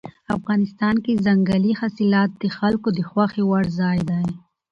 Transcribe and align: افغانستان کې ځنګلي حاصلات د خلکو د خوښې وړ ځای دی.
افغانستان 0.37 0.95
کې 1.03 1.21
ځنګلي 1.25 1.73
حاصلات 1.79 2.29
د 2.41 2.43
خلکو 2.57 2.87
د 2.97 2.99
خوښې 3.09 3.43
وړ 3.49 3.63
ځای 3.79 3.99
دی. 4.09 4.25